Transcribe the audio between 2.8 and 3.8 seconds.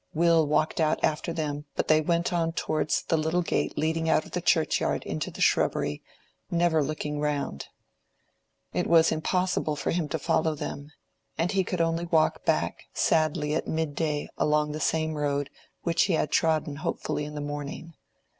the little gate